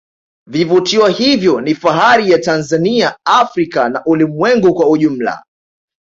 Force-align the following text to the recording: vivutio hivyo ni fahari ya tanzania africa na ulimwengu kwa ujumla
vivutio 0.49 1.07
hivyo 1.07 1.61
ni 1.61 1.75
fahari 1.75 2.31
ya 2.31 2.39
tanzania 2.39 3.17
africa 3.25 3.89
na 3.93 4.05
ulimwengu 4.05 4.73
kwa 4.73 4.89
ujumla 4.89 5.43